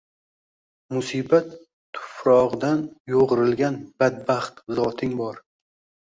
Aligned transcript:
Musibat 0.95 1.51
tufrogʻidan 1.97 2.81
yoʻgʻrilgan 3.15 3.77
badbaxt 4.05 4.63
zoting 4.79 5.13
bor 5.21 5.39